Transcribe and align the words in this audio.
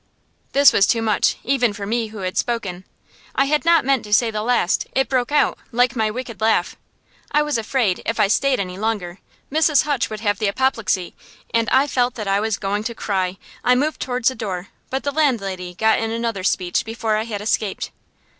This 0.53 0.73
was 0.73 0.87
too 0.87 1.03
much, 1.03 1.35
even 1.43 1.73
for 1.73 1.85
me 1.85 2.07
who 2.07 2.21
had 2.25 2.35
spoken. 2.35 2.85
I 3.35 3.45
had 3.45 3.63
not 3.65 3.85
meant 3.85 4.03
to 4.05 4.13
say 4.15 4.31
the 4.31 4.41
last. 4.41 4.87
It 4.95 5.07
broke 5.07 5.31
out, 5.31 5.59
like 5.71 5.95
my 5.95 6.09
wicked 6.09 6.41
laugh. 6.41 6.75
I 7.31 7.43
was 7.43 7.55
afraid, 7.55 8.01
if 8.03 8.19
I 8.19 8.27
stayed 8.27 8.59
any 8.59 8.79
longer, 8.79 9.19
Mrs. 9.51 9.83
Hutch 9.83 10.09
would 10.09 10.21
have 10.21 10.39
the 10.39 10.47
apoplexy; 10.47 11.13
and 11.53 11.69
I 11.69 11.85
felt 11.85 12.15
that 12.15 12.27
I 12.27 12.39
was 12.39 12.57
going 12.57 12.83
to 12.85 12.95
cry. 12.95 13.37
I 13.63 13.75
moved 13.75 14.01
towards 14.01 14.29
the 14.29 14.33
door, 14.33 14.69
but 14.89 15.03
the 15.03 15.11
landlady 15.11 15.75
got 15.75 15.99
in 15.99 16.09
another 16.09 16.43
speech 16.43 16.83
before 16.83 17.15
I 17.15 17.25
had 17.25 17.39
escaped. 17.39 17.91